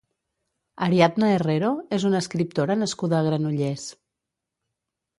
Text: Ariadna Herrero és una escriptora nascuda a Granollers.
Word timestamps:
Ariadna 0.85 1.29
Herrero 1.33 1.69
és 1.99 2.07
una 2.11 2.23
escriptora 2.23 2.81
nascuda 2.87 3.21
a 3.23 3.31
Granollers. 3.31 3.89